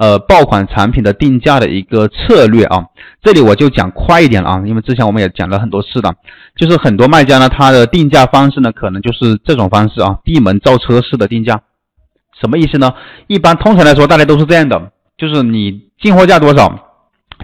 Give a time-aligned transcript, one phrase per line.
[0.00, 2.86] 呃爆款产品的定价的一个策略啊。
[3.22, 6.14] 这里我就讲快一点了啊，因为之前我们也讲了很多次的，
[6.56, 11.60] 就是很多卖家呢，他的定价方式呢，可能就是这种方式啊，闭门造车式的定价。
[12.40, 12.94] 什么意思呢？
[13.26, 16.96] 一般通常来说，大家都是这样的，就是你进货价多少，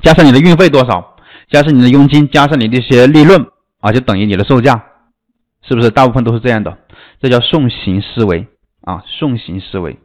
[0.02, 1.16] 加上你的运费多少，
[1.50, 3.46] 加上你的佣金，加上你的一些利润
[3.80, 4.82] 啊，就等于你的售价，
[5.68, 5.90] 是不是？
[5.90, 6.78] 大部分都是这样的，
[7.20, 8.46] 这叫送行思维
[8.80, 9.98] 啊，送行思维。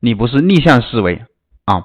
[0.00, 1.22] 你不是逆向思维
[1.64, 1.84] 啊。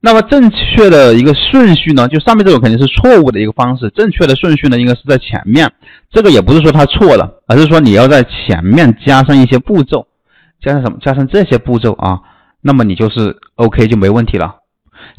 [0.00, 3.90] 那么正确的一个顺序呢，就上面这种肯定是错误的一个方式。
[3.90, 5.72] 正确的顺序呢，应该是在前面。
[6.10, 10.06] 这个也不是说它错了，而是说你要在前面加上一些步骤，
[10.60, 10.98] 加上什么？
[11.00, 12.20] 加上这些步骤啊，
[12.60, 14.56] 那么你就是 OK 就没问题了。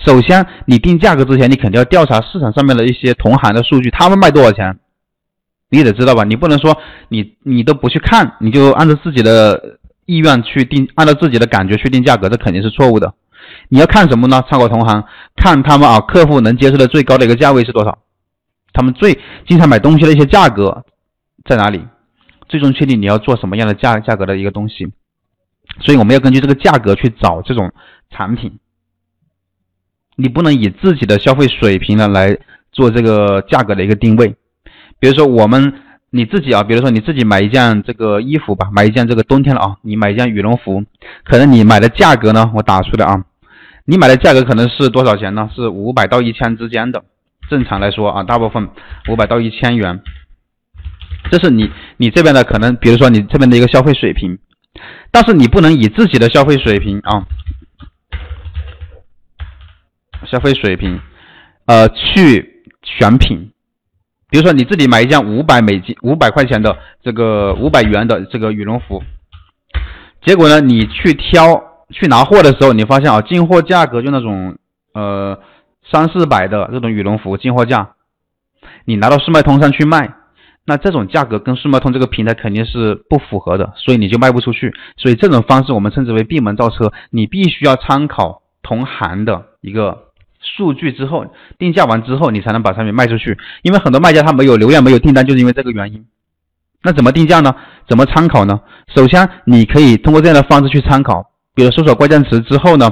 [0.05, 4.77] 首先，你定价格之前，你肯定要调查市场上面的一些同行的数据，他们卖多少钱，
[5.69, 6.23] 你得知道吧？
[6.23, 6.77] 你不能说
[7.09, 13.13] 你你都不去看，你就按照自己的意愿去定，按照自己的感觉去定价格，这肯定是错误的。
[13.69, 14.43] 你要看什么呢？
[14.49, 15.03] 参考同行，
[15.35, 17.99] 看他们啊，客户能接受的最高的一个价位是多少？
[18.73, 20.85] 他们最经常买东西的一些价格
[21.45, 21.85] 在哪里？
[22.49, 24.87] 最终确定你要做什么样的价价格的一个东西。
[25.81, 27.71] 所以我们要根据这个价格去找这种
[28.09, 28.57] 产品。
[30.15, 32.37] 你不能以自己的消费水平呢来
[32.71, 34.35] 做这个价格的一个定位。
[34.99, 35.73] 比如说我们
[36.09, 40.83] 你自己啊，比如说你自己买一件这个衣服吧，买一件这个冬天了啊，你买一件羽绒服，
[41.23, 43.25] 可能你买的价格呢，我打出来啊。
[43.85, 45.49] 你买的价格可能是多少钱呢？
[45.55, 47.03] 是五百到一千之间的。
[47.49, 48.69] 正常来说啊，大部分
[49.09, 50.01] 五百到一千元，
[51.31, 54.39] 这是你你这边的可能，比如说你这边的一个消费水平。
[55.11, 57.25] 但是你不能以自己的消费水平啊，
[60.25, 60.99] 消费水平，
[61.65, 63.51] 呃，去选品。
[64.29, 69.03] 比如说你自己买一件五百美金、五百块钱的这个五百元的这个羽绒服，
[70.25, 71.63] 结果呢，你去挑。
[71.89, 74.57] 去拿货的时候，你发现啊，进货价格就那种
[74.93, 75.39] 呃
[75.89, 77.91] 三四百的这种羽绒服进货价，
[78.83, 80.13] 你拿到速卖通上去卖，
[80.65, 84.73] 那这种价格跟速卖通这个平台肯定是不符合的，所以你就卖不出去。
[84.97, 90.06] 所以这种方式我们称之为闭门造车，你必须要参考同行的一个
[90.39, 91.25] 数据之后
[91.57, 93.37] 定价完之后，你才能把产品卖出去。
[93.63, 96.05] 因为很多卖家他没有流量没有订单，就是因为这个原因。
[96.83, 97.53] 那怎么定价呢？
[97.89, 98.61] 怎么参考呢？
[98.95, 101.31] 首先你可以通过这样的方式去参考。
[101.55, 102.91] 比如搜索关键词之后呢，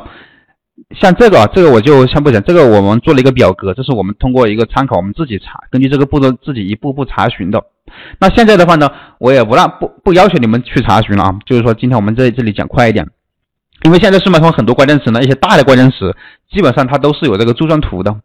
[1.00, 2.42] 像这个，这个我就先不讲。
[2.42, 7.64] 这个我们做了一个表格，这是我们通过一个参考，我们自己查，根据这个步骤自己一步步查询的。
[8.20, 8.90] 那现在的话呢，
[9.20, 13.08] 我也不让不不要求你们去查询了啊，就是说今天我们在这里讲快一点，
[13.84, 16.16] 因为现在速卖通很多关键词呢，一些大的关键词，
[16.50, 18.20] 基本上它都是有这个柱状图的。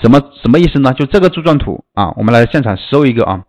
[0.00, 0.94] 什么什么意思呢？
[0.94, 3.44] 就这个柱状图啊，我们来现场搜一个啊，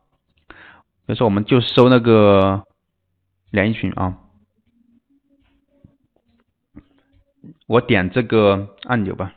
[1.06, 2.63] 比如说我们就搜那个
[3.51, 4.16] 连衣裙啊。
[7.67, 9.31] 我点这个按钮吧，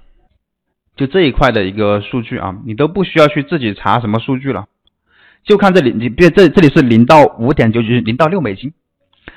[0.96, 4.66] 就这一块的一个数据啊，你都不需要去自己查什么数据了，
[5.44, 8.72] 就看这里，你别这这里是零到五点九九，零到六美金，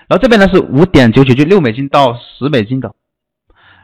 [0.07, 2.93] 然后这边呢是五点九九，就六美金到十美金的，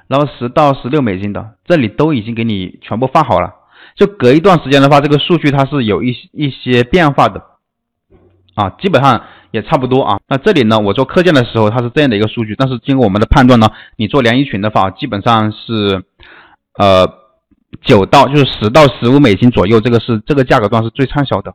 [0.08, 3.54] 然后十到十六美金的，这里都已经给你全部放好了，
[3.96, 7.44] 就隔一段时间的话，这个数据它是有一一些变化的，
[8.56, 9.24] 啊，基本上。
[9.52, 13.68] 也差不多啊，那这里呢，我做课件的时候，它是这样的一个数据，但是经过我们的判断呢，
[13.98, 16.06] 你做连衣裙的话，基本上是，
[16.80, 17.06] 呃，
[17.82, 21.54] 九到就是十到十五美金左右，这个是这个价格段是最畅销的，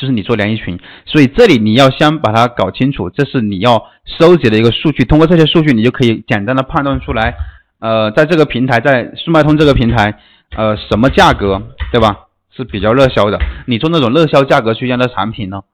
[0.00, 7.34] 就是你做连衣裙，所以这里你要先把它搞清楚，这是你要收集的一个数据，通过这些数据，你就可以简单的判断出来，
[7.80, 10.18] 呃，在这个平台，在速卖通这个平台，
[10.56, 11.62] 呃，什么价格，
[11.92, 15.64] 对吧，是比较热销的，你做那种热销价格区间的产品呢？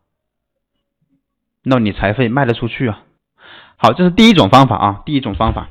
[1.63, 2.99] 那你才会卖得出去啊！
[3.77, 5.69] 好，这是第一种方法啊，第一种方法。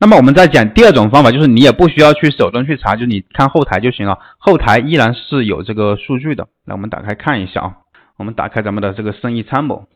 [0.00, 6.48] 那么我们再讲第二种方法，就是你也不需要去手动去查，就你看后台就行了，后台依然是有这个数据的。
[6.64, 7.76] 那我们打开看一下啊，
[8.16, 9.88] 我们打开咱们的这个生意参谋，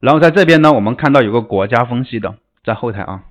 [0.00, 3.24] 然后在这边呢，我们看到有个国家分析的在后台啊，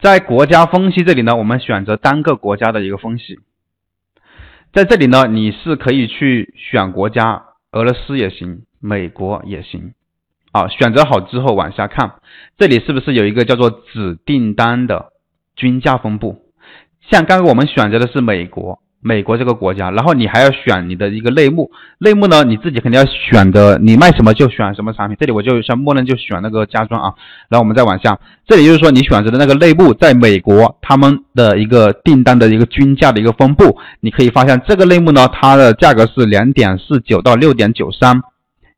[0.00, 3.38] 在国家分析这里呢，我们选择单个国家的一个分析。
[4.72, 9.92] 在这里呢，你是可以去选国家，俄罗斯也行，美国也行。
[10.52, 12.12] 啊，选择好之后往下看，
[12.58, 15.06] 这里是不是有一个叫做子订单的
[15.56, 16.42] 均价分布？
[17.10, 25.16] 像刚刚我们选择的是美国，美国这个国家，然后你还要选你的一个类目，类目呢你自己肯定要选的，你卖什么就选什么产品。
[25.18, 27.14] 这里我就先默认就选那个家装啊，
[27.48, 38.22] 然后我们再往下，这里就是说你选择的那个类目，在美国他们的一个订单的一个均价的一个分布，你可以发现这个类目呢，它的价格是两点四九到六点九三，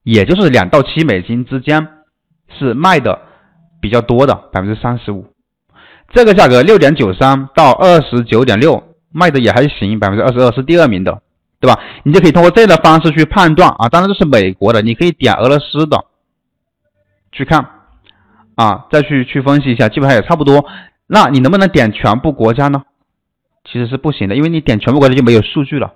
[0.04, 1.88] 也就是两到七美金之间
[2.56, 3.20] 是卖的
[3.80, 5.26] 比较多的百分之三十五，
[6.12, 8.84] 这个价格六点九三到二十九点六。
[9.16, 11.22] 卖的也还行，百分之二十二是第二名的，
[11.60, 11.80] 对吧？
[12.02, 13.88] 你就可以通过这样的方式去判断啊。
[13.88, 16.04] 当然这是美国的，你可以点俄罗斯的
[17.30, 17.64] 去看
[18.56, 20.66] 啊，再去去分析一下，基本上也差不多。
[21.06, 22.82] 那你能不能点全部国家呢？
[23.70, 25.94] 其实是不行的，因为你点全部国家就没有数据了。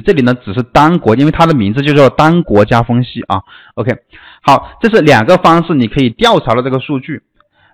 [0.00, 3.42] 这里呢只是单国，因为它的名字就叫单国家分析啊。
[3.74, 3.92] OK，
[4.42, 7.22] 好，这是两个方式，你可以调查的这个数据。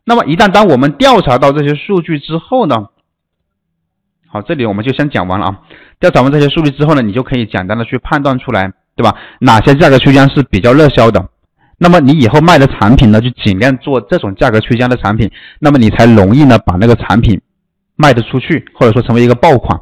[0.05, 2.89] 那么一旦当我们调查到这些数据之后呢？
[4.27, 5.61] 好，这里我们就先讲完了啊。
[6.01, 9.15] 调查完这些数据之后呢，你就可以简单的去判断出来，对吧？
[9.41, 11.29] 哪些价格区间是比较热销的？
[11.79, 17.41] 那么你以后卖的产品呢，就尽量做这种价格区间的产品，那么你才容易呢把那个产品
[17.97, 19.81] 卖得出去，或者说成为一个爆款。